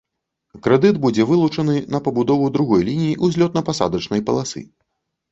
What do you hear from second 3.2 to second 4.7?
ўзлётна-пасадачнай паласы.